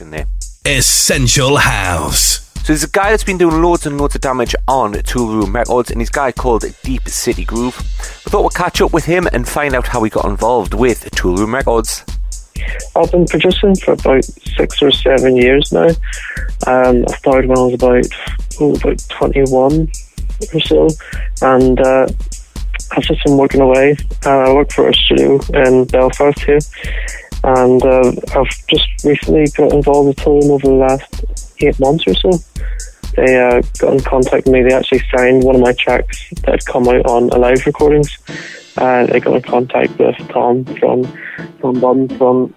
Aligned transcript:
production 0.00 0.10
there. 0.10 0.26
Essential 0.78 1.56
House. 1.58 2.50
So 2.54 2.66
there's 2.68 2.84
a 2.84 2.90
guy 2.90 3.10
that's 3.10 3.24
been 3.24 3.38
doing 3.38 3.62
loads 3.62 3.86
and 3.86 3.98
loads 3.98 4.14
of 4.14 4.20
damage 4.20 4.54
on 4.68 4.92
Toolroom 4.92 5.54
Records, 5.54 5.90
and 5.90 6.00
he's 6.00 6.10
a 6.10 6.12
guy 6.12 6.32
called 6.32 6.64
Deep 6.82 7.08
City 7.08 7.44
Groove. 7.44 7.76
We 7.78 8.30
thought 8.30 8.42
we'd 8.42 8.54
catch 8.54 8.80
up 8.80 8.92
with 8.92 9.06
him 9.06 9.26
and 9.32 9.48
find 9.48 9.74
out 9.74 9.88
how 9.88 10.02
he 10.02 10.10
got 10.10 10.26
involved 10.26 10.74
with 10.74 11.10
Toolroom 11.12 11.54
Records. 11.54 12.04
I've 12.94 13.10
been 13.10 13.26
producing 13.26 13.74
for 13.76 13.92
about 13.92 14.24
six 14.24 14.82
or 14.82 14.90
seven 14.90 15.36
years 15.36 15.72
now. 15.72 15.88
Um, 16.66 17.04
I 17.08 17.16
started 17.16 17.48
when 17.48 17.58
I 17.58 17.62
was 17.62 17.74
about 17.74 18.06
oh, 18.60 18.74
about 18.74 19.02
21 19.08 19.90
or 20.52 20.60
so, 20.60 20.88
and 21.40 21.80
uh, 21.80 22.06
I've 22.92 23.02
just 23.02 23.24
been 23.24 23.38
working 23.38 23.62
away. 23.62 23.96
Uh, 24.26 24.30
I 24.30 24.52
work 24.52 24.72
for 24.72 24.88
a 24.88 24.94
studio 24.94 25.40
in 25.54 25.86
Belfast 25.86 26.40
here, 26.40 26.58
and 27.42 27.82
uh, 27.82 28.12
I've 28.34 28.66
just 28.68 29.04
recently 29.04 29.46
got 29.56 29.72
involved 29.72 30.08
with 30.08 30.16
Toolroom 30.16 30.50
over 30.50 30.66
the 30.66 30.74
last 30.74 31.24
eight 31.60 31.78
months 31.80 32.04
or 32.06 32.14
so. 32.14 32.30
They 33.16 33.40
uh, 33.40 33.62
got 33.78 33.94
in 33.94 34.00
contact 34.00 34.46
with 34.46 34.52
me. 34.54 34.62
They 34.62 34.74
actually 34.74 35.02
signed 35.14 35.42
one 35.42 35.56
of 35.56 35.60
my 35.60 35.72
tracks 35.72 36.30
that 36.42 36.50
had 36.50 36.66
come 36.66 36.88
out 36.88 37.06
on 37.06 37.30
Alive 37.30 37.64
recordings. 37.66 38.16
Uh, 38.76 39.06
they 39.06 39.20
got 39.20 39.36
in 39.36 39.42
contact 39.42 39.98
with 39.98 40.16
Tom 40.28 40.64
from 40.64 41.04
from 41.60 41.80
Bum 41.80 42.08
from 42.08 42.54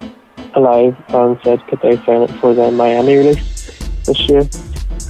Alive 0.54 0.96
and 1.08 1.38
said 1.42 1.66
could 1.66 1.80
they 1.80 1.96
sign 2.04 2.22
it 2.22 2.30
for 2.40 2.54
the 2.54 2.70
Miami 2.70 3.16
release 3.16 3.78
this 4.04 4.20
year. 4.28 4.48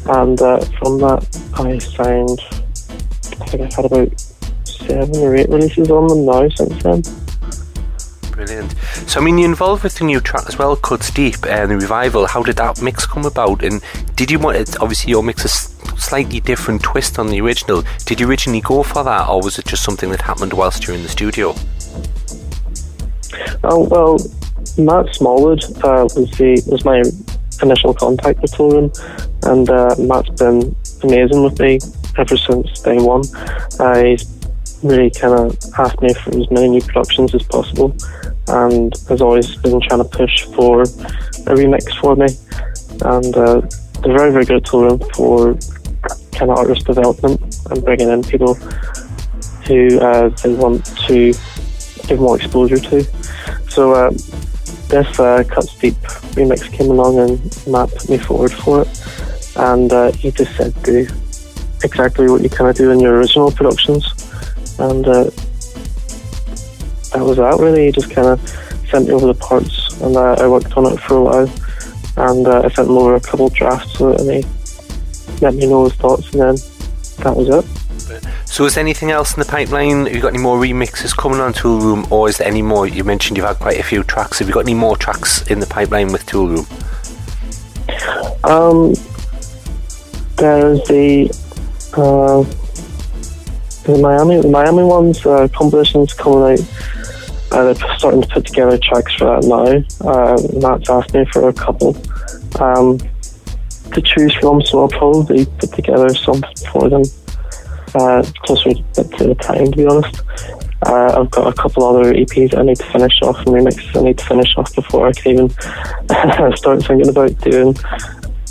And 0.07 0.41
uh, 0.41 0.65
from 0.79 0.99
that, 0.99 1.27
I 1.55 1.79
signed. 1.79 2.41
I 3.41 3.47
think 3.47 3.63
I've 3.63 3.75
had 3.75 3.85
about 3.85 4.21
seven 4.65 5.17
or 5.17 5.35
eight 5.35 5.49
releases 5.49 5.91
on 5.91 6.09
them 6.09 6.27
now 6.27 6.49
since 6.49 6.83
then. 6.83 7.24
Brilliant. 8.35 8.75
So, 9.07 9.21
I 9.21 9.25
mean, 9.25 9.39
you're 9.39 9.49
involved 9.49 9.85
with 9.85 9.95
the 9.95 10.05
new 10.05 10.21
track 10.21 10.45
as 10.49 10.59
well, 10.59 10.75
Cuts 10.75 11.11
Deep, 11.11 11.47
and 11.47 11.71
the 11.71 11.77
revival. 11.77 12.27
How 12.27 12.43
did 12.43 12.57
that 12.57 12.83
mix 12.83 13.07
come 13.07 13.25
about? 13.25 13.63
And 13.63 13.81
did 14.17 14.31
you 14.31 14.41
want 14.41 14.57
it? 14.57 14.81
Obviously, 14.81 15.11
your 15.11 15.23
mix 15.23 15.45
is 15.45 15.53
slightly 15.97 16.41
different 16.41 16.83
twist 16.83 17.19
on 17.19 17.29
the 17.29 17.41
original. 17.41 17.85
Did 18.07 18.21
you 18.21 18.29
originally 18.29 18.61
go 18.61 18.83
for 18.83 19.05
that, 19.05 19.29
or 19.29 19.41
was 19.41 19.59
it 19.59 19.67
just 19.67 19.85
something 19.85 20.11
that 20.11 20.23
happened 20.23 20.53
whilst 20.53 20.87
you're 20.87 20.97
in 20.97 21.05
the 21.05 21.09
studio? 21.09 21.55
Oh 23.63 23.87
well, 23.89 24.19
Matt 24.79 25.15
Smallwood 25.15 25.63
uh, 25.85 26.09
was 26.17 26.31
the 26.33 26.63
was 26.67 26.85
my 26.85 27.03
initial 27.63 27.95
contact 27.95 28.43
with 28.43 28.53
Toolroom, 28.53 28.91
and 29.45 29.71
uh, 29.71 29.95
Matt's 29.99 30.31
been 30.31 30.75
amazing 31.03 31.45
with 31.45 31.59
me 31.61 31.79
ever 32.19 32.37
since 32.37 32.81
day 32.81 32.99
one. 32.99 33.23
Uh, 33.79 34.03
he's 34.03 34.25
really 34.85 35.11
kind 35.11 35.35
of 35.35 35.57
asked 35.79 36.01
me 36.01 36.13
for 36.15 36.39
as 36.39 36.51
many 36.51 36.69
new 36.69 36.81
productions 36.83 37.35
as 37.35 37.43
possible 37.45 37.97
and 38.49 38.93
has 39.09 39.21
always 39.21 39.57
been 39.57 39.81
trying 39.81 40.03
to 40.03 40.09
push 40.09 40.45
for 40.45 40.83
a 40.83 41.55
remix 41.57 41.99
for 42.01 42.15
me. 42.15 42.27
And 43.03 43.35
uh, 43.37 43.61
they're 44.03 44.17
very, 44.17 44.33
very 44.33 44.45
good 44.45 44.65
tool 44.65 44.99
for 45.15 45.55
kind 46.33 46.51
of 46.51 46.59
artist 46.59 46.87
development 46.87 47.41
and 47.71 47.85
bringing 47.85 48.11
in 48.11 48.23
people 48.23 48.55
who 49.67 49.99
uh, 50.01 50.29
they 50.43 50.53
want 50.55 50.85
to 51.07 51.33
give 52.07 52.21
more 52.21 52.37
exposure 52.37 52.79
to. 52.79 53.05
So 53.71 53.93
uh, 53.93 54.11
this 54.89 55.19
uh, 55.19 55.45
Cuts 55.49 55.75
Deep 55.79 55.95
remix 56.35 56.71
came 56.71 56.91
along 56.91 57.19
and 57.19 57.67
Matt 57.67 57.91
put 57.91 58.11
me 58.11 58.19
forward 58.19 58.53
for 58.53 58.83
it. 58.83 59.57
And 59.57 59.91
uh, 59.93 60.13
he 60.13 60.31
just 60.31 60.55
said 60.57 60.75
do 60.83 61.07
exactly 61.83 62.29
what 62.29 62.43
you 62.43 62.51
kind 62.51 62.69
of 62.69 62.77
do 62.77 62.91
in 62.91 63.01
your 63.01 63.17
original 63.17 63.51
productions 63.51 64.14
and 64.79 65.07
uh, 65.07 65.25
that 67.13 67.23
was 67.23 67.37
that 67.37 67.57
really. 67.61 67.87
He 67.87 67.93
just 67.93 68.11
kind 68.11 68.29
of 68.29 68.41
sent 68.91 69.07
me 69.07 69.13
over 69.15 69.27
the 69.27 69.35
parts, 69.35 70.01
and 70.01 70.17
uh, 70.17 70.37
I 70.39 70.49
worked 70.49 70.77
on 70.77 70.93
it 70.93 71.01
for 71.01 71.17
a 71.17 71.23
while. 71.23 71.51
And 72.17 72.47
uh, 72.47 72.63
I 72.65 72.69
sent 72.69 72.89
him 72.89 72.97
over 72.97 73.17
a 73.17 73.21
couple 73.21 73.47
of 73.47 73.55
drafts 73.55 74.01
of 74.01 74.15
it, 74.15 74.21
and 74.21 74.31
he 74.31 75.41
let 75.41 75.55
me 75.55 75.67
know 75.67 75.85
his 75.85 75.95
thoughts, 75.95 76.33
and 76.33 76.41
then 76.41 76.55
that 77.25 77.35
was 77.37 77.49
it. 77.49 77.85
So, 78.47 78.67
is 78.67 78.75
there 78.75 78.83
anything 78.83 79.11
else 79.11 79.35
in 79.35 79.41
the 79.41 79.47
pipeline? 79.47 80.07
Have 80.07 80.15
you 80.15 80.21
got 80.21 80.35
any 80.35 80.43
more 80.43 80.59
remixes 80.59 81.17
coming 81.17 81.41
on 81.41 81.53
Toolroom, 81.53 82.11
or 82.13 82.29
is 82.29 82.39
there 82.39 82.47
any 82.47 82.63
more? 82.63 82.87
You 82.87 83.03
mentioned 83.03 83.37
you've 83.37 83.47
had 83.47 83.57
quite 83.57 83.81
a 83.81 83.83
few 83.83 84.05
tracks. 84.05 84.39
Have 84.39 84.49
you 84.49 84.55
got 84.55 84.61
any 84.61 84.75
more 84.75 84.97
tracks 84.97 85.45
in 85.49 85.59
the 85.59 85.67
pipeline 85.67 86.13
with 86.13 86.25
Toolroom? 86.27 86.65
Um, 88.45 88.95
there's 90.37 90.81
the 90.87 91.31
uh, 91.97 92.45
the 93.85 93.99
Miami, 93.99 94.41
the 94.41 94.49
Miami 94.49 94.83
ones, 94.83 95.25
uh, 95.27 95.49
compilations 95.49 96.13
coming 96.15 96.59
out. 96.59 96.61
Uh, 97.53 97.73
they're 97.73 97.97
starting 97.97 98.23
to 98.23 98.29
put 98.29 98.47
together 98.47 98.79
tracks 98.79 99.15
for 99.15 99.27
that 99.27 99.45
now. 99.47 100.11
Uh, 100.11 100.37
Matt's 100.61 100.91
asked 100.91 101.15
me 101.15 101.25
for 101.27 101.49
a 101.49 101.53
couple 101.53 101.97
um, 102.61 102.99
to 103.93 104.01
choose 104.03 104.35
from, 104.37 104.63
so 104.63 104.81
I'll 104.81 104.89
probably 104.89 105.47
put 105.47 105.73
together 105.73 106.09
something 106.15 106.57
for 106.73 106.89
them 106.89 107.03
uh, 107.95 108.25
closer 108.43 108.75
to 108.75 109.03
the 109.03 109.37
time, 109.41 109.71
to 109.71 109.77
be 109.77 109.87
honest. 109.87 110.23
Uh, 110.87 111.21
I've 111.21 111.31
got 111.31 111.47
a 111.47 111.53
couple 111.53 111.85
other 111.85 112.13
EPs 112.13 112.59
I 112.59 112.63
need 112.63 112.77
to 112.77 112.93
finish 112.93 113.23
off 113.23 113.39
and 113.39 113.49
remixes 113.49 113.97
I 113.97 114.05
need 114.05 114.19
to 114.19 114.25
finish 114.25 114.55
off 114.57 114.75
before 114.75 115.09
I 115.09 115.13
can 115.13 115.33
even 115.33 115.51
start 116.57 116.85
thinking 116.85 117.09
about 117.09 117.39
doing 117.41 117.75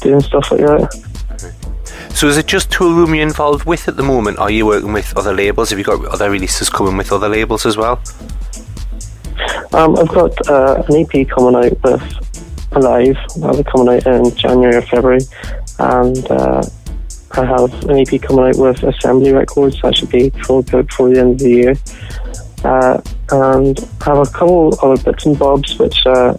doing 0.01 0.21
stuff 0.21 0.51
like 0.51 0.61
that. 0.61 1.12
So 2.13 2.27
is 2.27 2.37
it 2.37 2.45
just 2.45 2.69
Toolroom 2.69 3.15
you're 3.15 3.23
involved 3.23 3.65
with 3.65 3.87
at 3.87 3.97
the 3.97 4.03
moment? 4.03 4.37
Are 4.37 4.51
you 4.51 4.65
working 4.65 4.93
with 4.93 5.17
other 5.17 5.33
labels? 5.33 5.71
Have 5.71 5.79
you 5.79 5.83
got 5.83 6.05
other 6.05 6.29
releases 6.29 6.69
coming 6.69 6.95
with 6.95 7.11
other 7.11 7.27
labels 7.27 7.65
as 7.65 7.75
well? 7.75 8.01
Um, 9.73 9.97
I've 9.97 10.07
got 10.07 10.47
uh, 10.47 10.83
an 10.87 10.95
EP 10.95 11.27
coming 11.27 11.55
out 11.55 11.81
with 11.83 12.71
Alive. 12.73 13.17
That'll 13.37 13.57
be 13.57 13.69
coming 13.69 13.95
out 13.95 14.05
in 14.05 14.35
January 14.35 14.75
or 14.75 14.83
February. 14.83 15.21
And 15.79 16.31
uh, 16.31 16.63
I 17.31 17.45
have 17.45 17.89
an 17.89 17.99
EP 17.99 18.21
coming 18.21 18.45
out 18.45 18.57
with 18.57 18.83
Assembly 18.83 19.33
Records. 19.33 19.81
That 19.81 19.97
should 19.97 20.11
be 20.11 20.31
out 20.49 20.67
before 20.67 21.09
the 21.09 21.19
end 21.19 21.31
of 21.33 21.39
the 21.39 21.49
year. 21.49 21.75
Uh, 22.63 23.01
and 23.31 23.79
I 24.01 24.05
have 24.05 24.19
a 24.19 24.31
couple 24.31 24.77
other 24.81 25.03
bits 25.03 25.25
and 25.25 25.37
bobs 25.37 25.77
which 25.79 26.05
uh, 26.05 26.37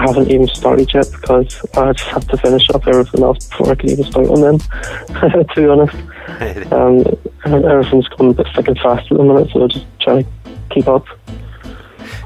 I 0.00 0.04
haven't 0.04 0.30
even 0.30 0.48
started 0.48 0.94
yet 0.94 1.10
because 1.12 1.60
I 1.76 1.92
just 1.92 2.08
have 2.08 2.26
to 2.28 2.36
finish 2.38 2.70
up 2.70 2.86
everything 2.86 3.22
else 3.22 3.46
before 3.48 3.72
I 3.72 3.74
can 3.74 3.90
even 3.90 4.04
start 4.04 4.28
on 4.28 4.40
them. 4.40 4.58
to 5.46 5.54
be 5.54 5.66
honest, 5.66 6.72
um, 6.72 7.04
everything's 7.44 8.08
going 8.08 8.30
a 8.30 8.32
bit 8.32 8.46
thick 8.56 8.68
and 8.68 8.78
fast 8.78 9.12
at 9.12 9.18
the 9.18 9.22
minute, 9.22 9.50
so 9.52 9.64
I'm 9.64 9.68
just 9.68 9.84
trying 10.00 10.24
to 10.24 10.30
keep 10.70 10.88
up. 10.88 11.04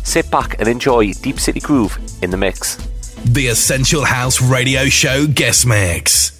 Sit 0.05 0.29
back 0.31 0.59
and 0.59 0.69
enjoy 0.69 1.13
Deep 1.13 1.39
City 1.39 1.61
Groove 1.61 1.97
in 2.23 2.31
the 2.31 2.37
mix. 2.37 2.77
The 3.25 3.47
Essential 3.49 4.05
House 4.05 4.43
Radio 4.43 4.87
Show 4.87 5.27
guest 5.27 5.67
mix. 5.67 6.38